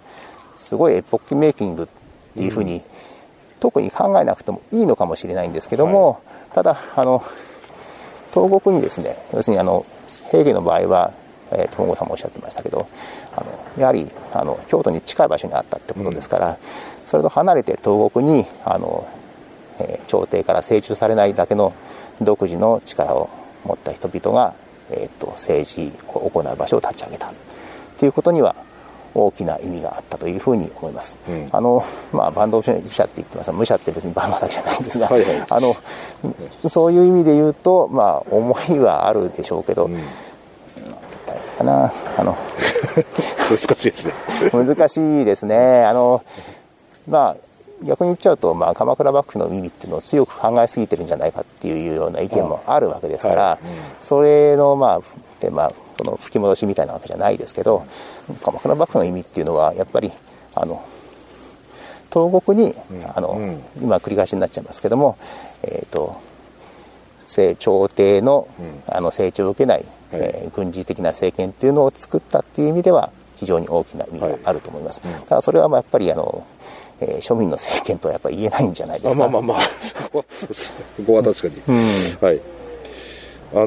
[0.55, 1.87] すごいエポックメイキングっ
[2.35, 2.83] ていうふうに、
[3.61, 7.23] 特に考えなくてもいいのかもしれないんですけども、ただあの
[8.33, 9.85] 東国にですね要するにあの
[10.31, 11.13] 平家の場合は、
[11.51, 12.87] えー、本郷さんもおっしゃってましたけど
[13.37, 13.47] あの
[13.79, 16.59] やはりあの京都に近い場所にあったってことですから、
[17.05, 19.07] それと離れて東国にあの、
[19.79, 21.73] えー朝廷から成中されないだけの
[22.21, 23.31] 独自の力を
[23.65, 24.55] 持った人々が、
[24.91, 27.33] えー、と政治を行う場所を立ち上げた
[27.99, 28.55] ということには
[29.15, 31.19] 大きな意味があったというふうに思います。
[31.29, 32.73] うんあのまあ、バンド武者
[33.05, 35.77] って言ってますが武者って別にバンドだけじゃないんですが、はいはいあの
[36.69, 39.97] そういう意味で言うと、まあ、思いはあるでしょうけど、ん
[41.27, 42.37] 誰かなあの
[43.51, 44.15] 難しいですね。
[44.53, 45.85] 難しいですね。
[45.85, 46.23] あの
[47.09, 47.37] まあ
[47.85, 53.65] 逆に言っちゃうと、まあ、鎌倉幕府の意味っていうのを強く考えすぎてるんじゃないかっていうような意見もあるわけですから、はい。
[53.65, 53.69] うん。
[54.01, 55.01] それのまあ
[55.41, 57.85] でまあこの吹き戻しみたいなわけじゃないですけど
[58.43, 60.11] 鎌倉幕府の意味っていうのはやっぱり
[60.55, 60.85] あの
[62.13, 62.75] 東国に、
[63.15, 63.63] あのうん。
[63.81, 65.17] 今繰り返しになっちゃいますけども、
[65.63, 66.21] えー、と
[67.23, 68.47] 政朝廷の,、
[68.87, 70.21] あの成長を受けない、はい。
[70.21, 76.47] えー軍事的な政権っていうのを作ったっていう意味では非常に大きな意味があると思います、ただそれはまあやっぱりあの、
[77.01, 79.25] えー庶民の政権とはやっぱり言えないんじゃないですか。
[79.25, 79.69] あまあまあまあ、
[80.11, 81.55] そこは確かに。
[81.69, 81.77] うん。
[82.21, 82.41] はい。
[83.55, 83.67] あ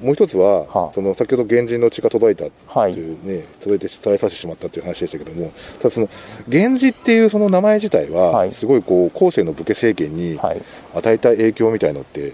[0.00, 0.90] もう一つは、はあ。
[0.94, 6.08] その先ほど源氏の血が届いたはいっていうね、届いて伝えさせてしまったっていう話でしたけども、ただその
[6.46, 8.52] 源氏っていうその名前自体は、はい。
[8.52, 10.62] すごいこう後世の武家政権にはい。
[10.94, 12.32] 与えた影響みたいのって、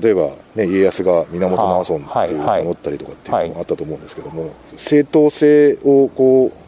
[0.00, 6.65] 例えば、ね、家康が源直尊っていったりとかっていうのがあったと思うんですけども、正当性をこあう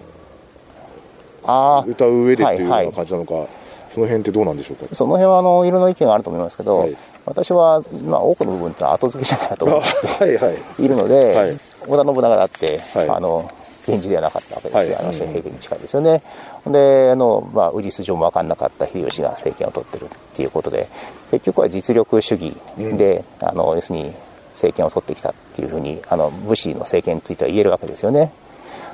[1.87, 2.93] 歌う上でっていうようはない。
[2.93, 3.47] 感じなのか、
[3.93, 4.95] その辺ってどうなんでしょうか？
[4.95, 6.97] その辺はあのいろんな意見があると思いますけど、はい。
[7.25, 10.57] 私は、まあ、多くの部分って後付けじゃないかと思っはいはい。
[10.77, 11.61] ているので、はい。
[11.87, 13.09] 織田信長だって、はい。
[13.09, 13.51] あの
[13.87, 15.05] 源氏ではなかったわけですよ、はい。
[15.05, 16.23] あの人平家に近いですよね。
[16.67, 20.89] であの、まあ、氏筋も分かんなかった秀吉が政権を取ってるっていうことで
[21.31, 22.55] 結局は実力主義
[22.97, 24.13] で、あの要するに
[24.53, 28.33] 政権を取ってきたっていうふうにあの武士の政権については言えるわけですよね。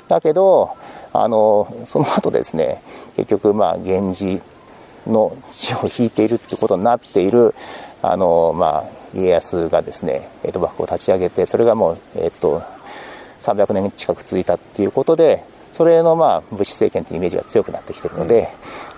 [0.07, 0.75] だけど
[1.23, 2.81] あのその後ですね
[3.15, 4.41] 結局まあ源氏
[5.07, 7.53] の血を引いているってことになっている
[8.01, 12.61] あの、まあ、家康がですね江戸幕府を立ち上げてそれがもう、えっと、
[13.41, 15.43] 300年近く続いたっていうことで
[15.75, 18.47] それのまあ武士政権っていうイメージが強くなってきてるので、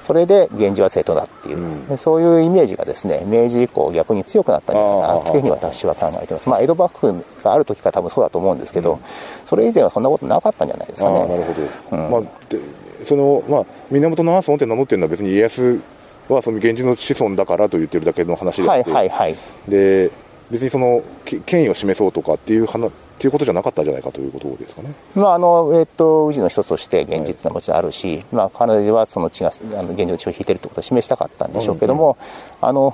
[0.04, 9.00] それで源氏は正当だっていう、でそういうイメージがですね明治以降逆に強くなったんじゃないかなっていうふうに私は考えています、まあ、江戸幕府がある時から多分そうだと思うんですけど、
[9.48, 11.28] それ以前はそんなことなかったんじゃないですかね。
[11.28, 11.54] なるほ
[11.90, 12.60] ど、まあ、で
[13.06, 15.82] そのまあ源直尊って名乗ってるのは別に家康
[16.30, 19.36] はその源氏の子孫だからと言ってるだけの話であはいって、はいはい。
[19.68, 20.12] で
[20.52, 24.94] 別にそのけ権威を示そうとかっていう話っていうことじゃなかったんじゃないかということですかね。
[25.16, 29.50] まああのえっと氏の一つとして現実はもちろんあるし、まあ、彼女はその血が
[29.80, 32.16] あの現状の血を引いてるってことを示したかったんでしょうけども、
[32.62, 32.94] あの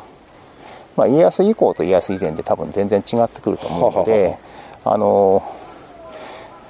[0.95, 4.37] まあ、家康以降と家康以前で多分全然違ってくると思うので
[4.85, 5.43] あの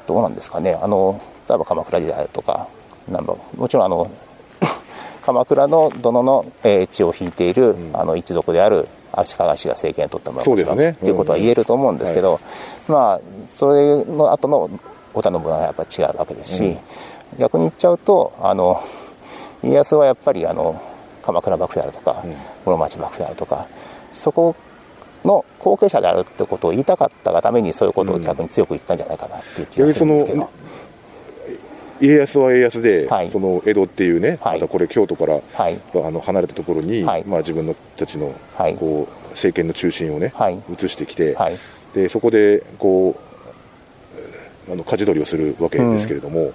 [0.07, 0.73] どうなんですかね。
[0.81, 2.67] あの例えば鎌倉時代とか
[3.07, 4.09] なんかもちろんあの
[5.23, 10.91] 鎌倉の殿の、えー血を引いている、あの一族である足利氏が政権を取ったものそうですね。
[10.91, 12.39] っていうことは言えると思うんですけど、
[12.87, 14.69] まあそれの後の
[15.13, 16.77] 織田信長はやっぱ違うわけですし、
[17.37, 18.83] 逆に言っちゃうとあの
[19.63, 20.81] 家康はやっぱりあの
[21.21, 22.23] 鎌倉幕府であるとか
[22.65, 23.67] 室町幕府であるとか
[24.11, 24.55] そこ
[25.23, 30.49] の後継者であるってことを言いたかったがためにそういうことを逆に強く言ったんじゃないかなっていう気がするんですけど、
[32.01, 33.31] 家康は家康で、はい。
[33.31, 34.59] その江戸っていうね、はい。
[34.59, 35.79] またこれ京都から、はい。
[35.95, 37.23] あの離れたところに、はい。
[37.25, 38.75] まあ、自分のたちの、はい。
[38.75, 40.59] こう政権の中心をね、はい。
[40.71, 41.57] 移してきて、はい。
[41.93, 43.15] でそこでこ
[44.67, 46.51] うあの舵取りをするわけですけれども、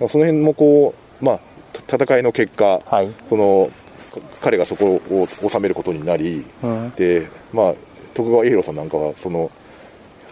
[0.00, 1.40] まあ、その辺もこう、まあ、
[1.86, 3.10] た戦いの結果、はい。
[3.28, 3.70] その
[4.14, 6.90] か彼がそこを治めることになり、うん。
[6.96, 7.74] でまあ、
[8.14, 9.50] 徳川家広さんなんかはその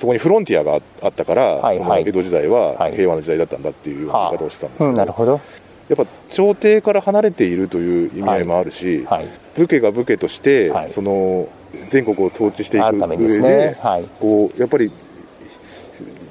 [0.03, 2.03] そこにフロンティアがあったから、はいはい。
[2.05, 2.97] 江戸時代ははい。
[2.97, 5.41] 平和な時代だったんだっていうような言い方をしてたんですけど、うん、なるほど。
[5.89, 9.29] やっぱ朝廷から離れているという意味合いもあるし、はい。
[9.55, 10.91] 武家が武家として、はい。
[10.91, 11.49] その
[11.91, 13.77] 全国を統治していくあるためにででね。
[13.81, 14.05] はい。
[14.19, 14.91] こうやっぱり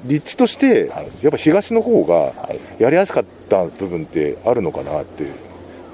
[0.04, 1.08] 立地として、はい。
[1.22, 2.82] やっぱ東の方がはい。
[2.82, 5.24] やりやすかった部分ってあるのかなって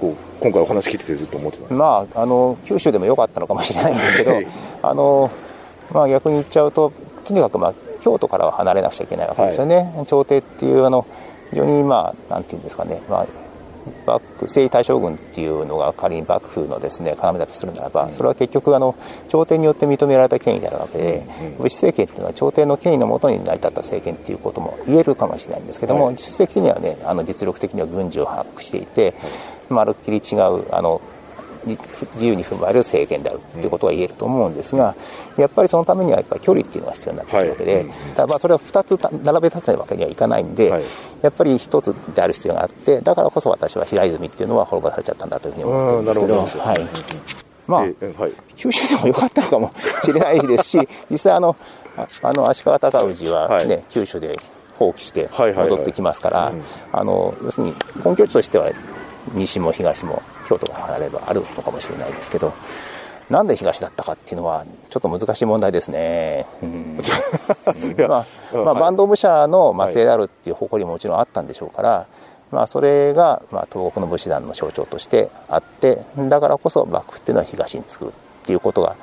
[0.00, 4.46] こう今回お話聞いててずっと思ってたまああの九州でも良かったのかもしれないんですけど はい。
[4.82, 5.30] あの、
[5.92, 6.92] まあ、逆に言っちゃうと
[7.28, 11.06] とにかく、まあ、京都からは離れなくちゃいけないわけですよね、朝廷っていうあの
[11.50, 13.26] 非常にまあなんていうんですかね、まあ、
[14.06, 18.94] 幕府征夷大将軍っていうのが仮に幕府のですね要だとするならば、それは結局あの
[19.28, 21.26] 朝廷によって認められた権威であるわけで、
[21.58, 26.14] 武士政権っていうのは朝廷の権威のもとに成り立った政権っていうことも言えるかもしれないんですけども、はい。
[26.14, 29.12] 実質的にはねあの実力的には軍事を把握していて、
[29.68, 31.17] まるっきり違うあのに
[31.76, 34.94] 自由に踏まれる政権であるということが言えると思うんですが、
[35.36, 37.86] やっぱりそのためにはやっぱり距離っていうのが必要になってくるわけで、はい。
[38.14, 40.82] ただまあそれは2つた並べ立つわけにはいかないんで、はい。
[41.22, 46.78] やっぱり1つである必要があってだからこそ私は平泉っていうのは滅ぼされちゃったんだというふうに思ってるんですけどはい。
[47.66, 48.32] まあ、えはい。
[48.56, 51.56] 九州でも良かったのかもしれないですし実際あの
[51.96, 53.84] ああの足利尊氏はね、はい。
[53.90, 54.34] 九州で
[54.78, 56.52] 放棄して戻ってきますから、
[56.92, 58.70] あの要するに根拠地としては
[59.34, 62.52] 西も東も京都から離れればあるのかもしれないですけど
[63.30, 66.46] なんで東だったかっていうのはちょっと難しい問題ですね。
[68.08, 72.06] まあ、まあ、はい坂東武者の末裔であるっていう誇りももちろんあったんでしょうから、
[72.50, 78.10] まあ、それが、まあ、東国の武士団の象徴としてあってだからこそ幕府っていうのは東につくっ
[78.44, 78.96] ていうことが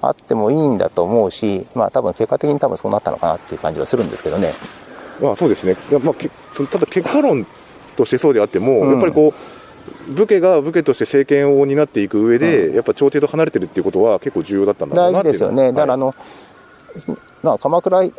[0.00, 4.54] あってもいいんだと思うし、まあ、多分結果的に多分そうなったのかなっていう感じはするんですけどね。
[5.20, 7.44] まあ、そうですね、まあ、けそのただ結果論
[7.96, 8.90] としてそうであっても、うん。
[8.92, 9.57] やっぱりこう
[10.08, 16.14] 武家が武家として政権を担っていく上で、やっぱ朝廷と離れてるっていうことは結構重要だったんだろう大なっていうのは事ですよね、だからあはい
[17.08, 18.10] の、まあ、鎌倉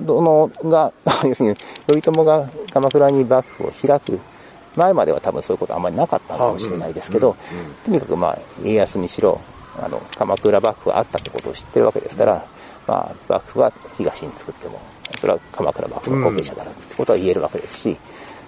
[0.00, 0.92] 殿が、
[1.24, 4.20] 要するに頼朝が鎌倉に幕府を開く
[4.76, 7.36] 前までは多分そういうことあんまりなかったのかもしれないですけど、
[7.84, 9.40] とにかくまあ家康にしろ
[9.78, 12.44] あの鎌倉幕府があったってことを知ってるわけですから、
[12.86, 14.80] まあ、幕府は東に作っても
[15.18, 17.96] それは鎌倉幕府の後継者だろうってことは言えるわけですし、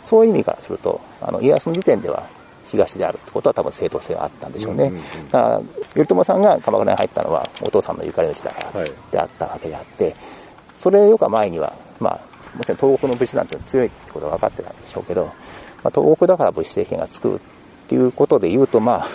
[0.04, 2.26] そういう意味からするとあの家康の時点では
[2.76, 4.92] 東であるってことは多分正当性があったんでしょうね。
[5.30, 5.60] だから
[5.94, 10.14] 頼朝さんが鎌倉に入ったのはお父さんのゆかりの地だからはいであったわけであって、
[10.74, 12.20] それよか前には、まあ、
[12.56, 15.32] もちろん東国の武士団って強いってことは分かってたんでしょうけど、ま
[15.84, 17.38] あ、東国だから武士政権が作るっ
[17.88, 19.06] ていうことで言うと、まあ、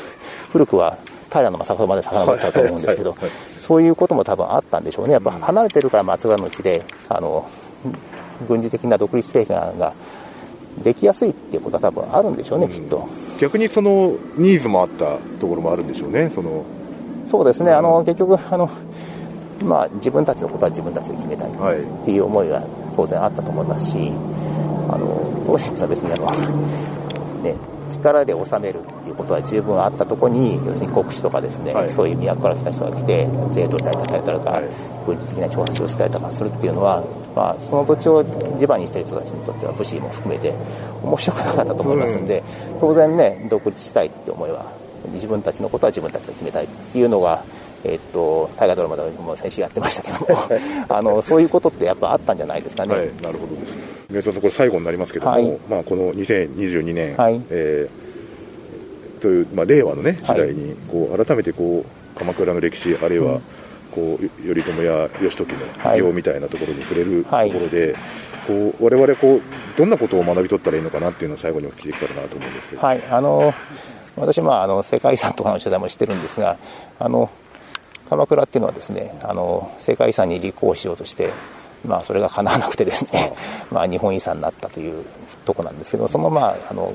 [0.51, 0.97] 古くは
[1.29, 5.13] 平将門まで遡っちゃうと思うんですけど、はいはいはいそういうことも多分あったんでしょうね。
[5.13, 7.47] やっぱ離れてるから松浦の地で、あの、
[8.47, 9.93] 軍事的な独立政権が
[10.83, 13.07] できやすいっていうことは多分あるんでしょうね、きっと。
[13.39, 16.63] 逆にそのニーズもあったところもあるんでしょうね、その。
[17.29, 18.69] そうですね、あの結局 あの、
[19.63, 22.63] まあ、自分たちのことは自分たちで決めたいはいっていう思いが
[22.95, 24.11] 当然あったと思いますし、
[24.89, 25.07] あの
[25.45, 26.31] 当時は別にあの、
[27.43, 27.55] ね、
[27.89, 31.89] 力で治めるっていうことは十分あったところに、要するに国士とかですね、はい。
[31.89, 34.63] そういう都から来た人が来て、税取ったり叩いたりとか、はい。
[35.05, 37.03] 軍事的な挑発をしたりとかするっていうのは、
[37.35, 38.23] まあ、その土地を
[38.59, 40.53] 地場にしている人たちにとっては、武士も含めて
[41.03, 42.43] 面白くなかったと思いますんで、
[42.79, 44.65] 当然ね、独立したいって思いは、
[45.13, 47.43] 自分たちのことは自分たちで決めたいっていうのが、
[47.83, 50.47] えっと、大河ドラマでも先週やってましたけども、
[50.89, 52.95] あのそういうことってやっぱあったんじゃないですかね。
[52.95, 53.55] はい、なるほど。
[53.55, 53.75] です。
[54.09, 55.57] 宮田さん、これ最後になりますけども、はい。
[55.69, 57.41] まあ、この2022年、はい。
[57.49, 58.09] えー
[59.19, 63.39] という、まあ、令和のね、時はい代に、こう、改めて、こう、鎌倉の歴史、あるいは、
[63.91, 65.99] こう、頼朝や義時のはい。
[65.99, 67.95] 偉業みたいなところに触れるとこはいろで、
[68.49, 69.41] こう、我々、こう、
[69.77, 72.81] どんなことを学び取ったらいいのかなっていうのを最後にお聞きできたらなと思うんですけど。
[72.81, 73.53] はい、あの
[74.17, 76.57] 私、まあ、あの世界遺産とかの取材もしてるんですが、
[76.99, 77.29] あの
[78.09, 81.31] 鎌倉っていうのはですねあの世界遺産に立候補しようとして、
[81.85, 83.33] まあ、それが叶わなくてですね、
[83.71, 85.05] まあ、日本遺産になったという
[85.45, 86.93] とこなんですけどその,、まあ、あの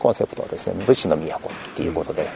[0.00, 1.28] コンセプトはですね武士の都っ
[1.76, 2.28] ていうことで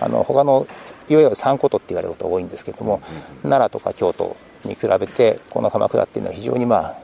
[0.00, 0.66] あの他の
[1.08, 3.00] いわゆる三古都って言われることが多いんですけども、
[3.42, 7.01] 奈良とか京都に比べてこの鎌倉っていうのは非常にまあ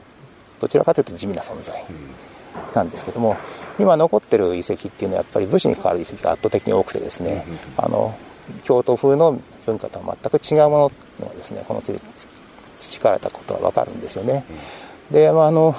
[0.59, 1.83] どちらかというと地味な存在
[2.75, 3.37] なんですけども
[3.79, 7.45] 今残ってる遺跡っていうのはやっぱり武士に関わる遺跡が圧倒的に多くてですね、
[7.77, 8.17] あの
[8.63, 11.99] 京都風の文化とは全く違うものがですねこの地で
[12.79, 14.43] 培われたことが分かるんですよね。
[15.11, 15.75] で、まああの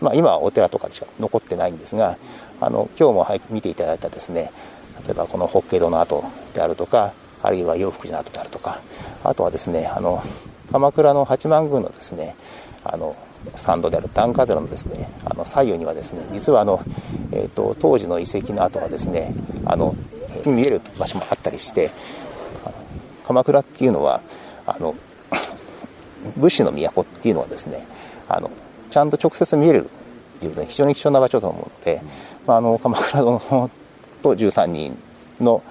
[0.00, 2.16] まあ、今はお寺とかしか残ってないんですが
[2.60, 4.50] あの今日も見ていただいたですね
[5.04, 8.80] 例えばこの法華堂の跡であるとかあるいは洋福寺の跡であるとか
[9.24, 10.22] あとはですねあの
[10.72, 12.34] 鎌倉の八幡宮のですね
[12.84, 13.16] あの
[13.56, 16.82] 参道である段風のですねあの左右にはですね実はあの、
[17.32, 19.94] えーと、当時の遺跡の跡がですねあの
[20.46, 21.90] 見える場所もあったりして
[23.24, 24.20] 鎌倉っていうのは
[24.66, 24.94] あの
[26.36, 27.86] 武士の都っていうのはですね
[28.28, 28.50] あの
[28.90, 32.02] ちゃんと直接見えるっていうのは非常に貴重な場所だと思うので、
[32.46, 33.70] まあ、あの鎌倉殿
[34.22, 34.96] と13人
[35.40, 35.62] の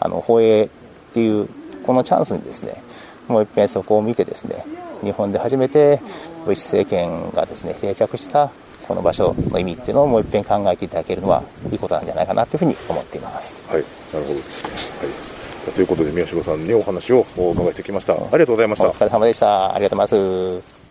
[0.00, 0.68] あの放映っ
[1.14, 1.48] ていう
[1.84, 2.82] このチャンスにですね
[3.28, 4.64] もう一遍そこを見てですね
[5.04, 6.00] 日本で初めて
[6.46, 8.50] 武士政権がですね定着した
[8.86, 13.56] この場所の意味っていうのをもう一遍考えていただけるのはいいことなんじゃないかなというふうに思っています。
[13.68, 15.08] はい、なるほどですね。
[15.08, 15.72] はい。
[15.72, 18.12] ということで宮代さんにお話をお伺いしてきました。
[18.12, 18.88] ありがとうございました。
[18.88, 19.74] お疲れ様でした。
[19.74, 20.84] ありがとうございます。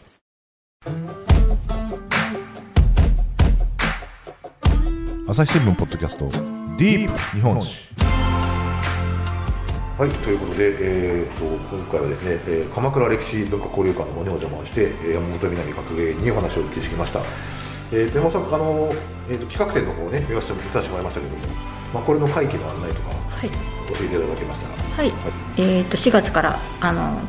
[5.29, 6.25] 朝日新聞ポッドキャスト
[6.77, 8.02] ディープ日本史。
[10.03, 17.21] はい、ということで、えーと、今回はですね、えー、鎌倉歴史文化交流館の方にお邪魔して、えー、山本南学芸にお話をお聞きしてきました。
[17.89, 18.91] えー、山本さん、あの
[19.29, 21.55] えーと、企画展の方をね、見させてもらいましたけども、
[21.93, 23.55] まあ、これの会期の案内とか、はい、教
[23.95, 24.75] えていただけましたら。
[24.75, 27.21] はい、はい、えーと、4月からあの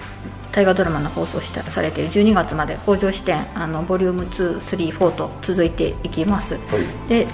[0.50, 6.54] 大河ドラマの放送したされている12月まで北条支店あのボリューム2、3、4と続いていきます。
[6.54, 6.60] は
[7.06, 7.28] い、で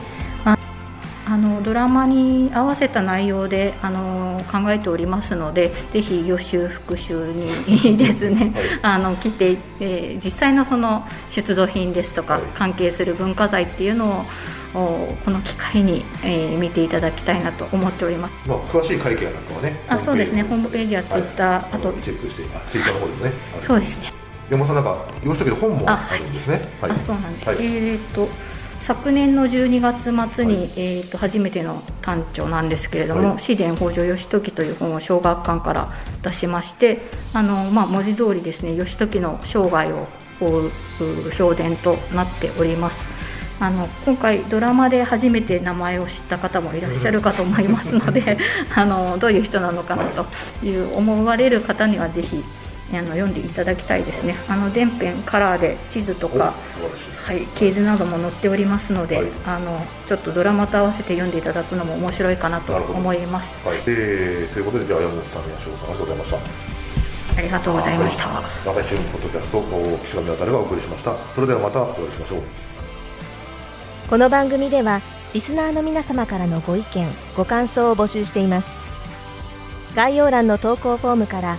[1.26, 14.24] あのドラマに合わせた内容であの考えておりますのでぜひ予習復習にですね、はい、あの来て、えー、実際のその出土品ですとか、はい、関係する文化財っていうの
[14.74, 18.48] をこの機会に、えー、見ていただきたいなと思っております。
[18.48, 19.76] まあ詳しい会見なんかはね。
[19.88, 20.42] あ、そうですね。
[20.42, 23.32] ホームページやツイッター、はい、あとチェックして、ツイッターの方ですね。
[23.60, 24.12] そうですね。
[24.48, 26.62] 山本さんなんか用意したけど本もあるんですね。
[26.82, 27.62] あ、そうなんです。
[27.62, 28.28] えっ、と。
[28.90, 35.92] 昨年の12月末に、はい、えーと、初めての短調なんですけれども「紫伝北条義時」という本を小学館から
[36.24, 40.08] 出しましてあの、まあ、文字通りですね義時の生涯を
[40.40, 40.70] 追う
[41.38, 43.06] 評伝となっております。
[43.60, 48.38] あの今回ドラマで初めて名前を知った方もいらっしゃるかと思いますので
[48.74, 50.26] あのどういう人なのかなと
[50.66, 52.42] いう思われる方にはぜひ
[52.98, 56.54] あの読んでいただきたいですねあの全編カラーで地図とか、
[57.24, 63.52] はい、系図なども載っておりますので、はい、あのちょっとドラマと合わせて読んでいただくのも面白いかなと思います。
[63.66, 66.38] はい、えー、ということでじゃあ山本さん宮代さんありがとうございました。
[67.38, 68.24] ありがとうございました。
[68.66, 69.62] 長井新ポッドキャスト
[70.04, 71.14] 岸上渡がお送りしました。
[71.34, 72.42] それではまたお会いしましょう。
[74.08, 75.00] この番組では
[75.32, 78.74] リスナーの皆様からのご意見ご感想を募集しています。
[79.94, 81.58] 概要欄の投稿フォームから